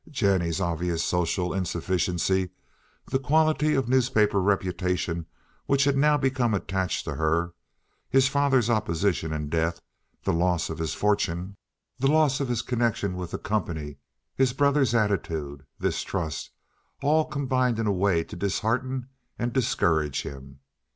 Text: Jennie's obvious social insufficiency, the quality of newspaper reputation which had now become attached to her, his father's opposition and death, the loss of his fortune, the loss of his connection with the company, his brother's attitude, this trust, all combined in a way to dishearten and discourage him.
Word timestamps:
Jennie's 0.09 0.59
obvious 0.59 1.03
social 1.03 1.53
insufficiency, 1.53 2.49
the 3.05 3.19
quality 3.19 3.75
of 3.75 3.87
newspaper 3.87 4.41
reputation 4.41 5.27
which 5.67 5.83
had 5.83 5.95
now 5.95 6.17
become 6.17 6.55
attached 6.55 7.05
to 7.05 7.13
her, 7.17 7.53
his 8.09 8.27
father's 8.27 8.67
opposition 8.67 9.31
and 9.31 9.47
death, 9.51 9.79
the 10.23 10.33
loss 10.33 10.71
of 10.71 10.79
his 10.79 10.95
fortune, 10.95 11.55
the 11.99 12.09
loss 12.09 12.39
of 12.39 12.47
his 12.47 12.63
connection 12.63 13.15
with 13.15 13.29
the 13.29 13.37
company, 13.37 13.97
his 14.35 14.53
brother's 14.53 14.95
attitude, 14.95 15.67
this 15.77 16.01
trust, 16.01 16.49
all 17.03 17.23
combined 17.25 17.77
in 17.77 17.85
a 17.85 17.91
way 17.93 18.23
to 18.23 18.35
dishearten 18.35 19.07
and 19.37 19.53
discourage 19.53 20.23
him. 20.23 20.61